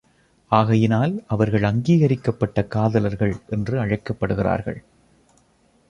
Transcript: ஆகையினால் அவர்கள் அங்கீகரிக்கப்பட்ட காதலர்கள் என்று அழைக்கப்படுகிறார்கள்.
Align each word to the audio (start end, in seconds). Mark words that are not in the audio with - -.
ஆகையினால் 0.51 1.23
அவர்கள் 1.27 1.63
அங்கீகரிக்கப்பட்ட 1.63 2.63
காதலர்கள் 2.63 3.35
என்று 3.49 3.85
அழைக்கப்படுகிறார்கள். 3.85 4.83